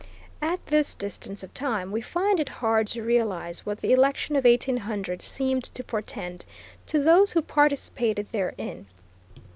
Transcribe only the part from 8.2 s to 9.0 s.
therein.